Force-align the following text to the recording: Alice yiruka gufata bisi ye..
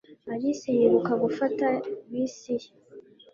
Alice 0.33 0.69
yiruka 0.77 1.13
gufata 1.23 1.65
bisi 2.09 2.53
ye.. 2.61 2.69